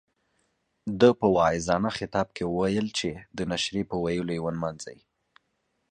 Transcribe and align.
ده 0.99 1.09
په 1.19 1.27
واعظانه 1.35 1.89
خطاب 1.97 2.27
کې 2.35 2.43
ویل 2.55 2.87
چې 2.99 3.09
د 3.37 3.39
نشرې 3.51 3.83
په 3.89 3.95
ويلو 4.03 4.31
یې 4.35 4.43
ونمانځئ. 4.43 4.97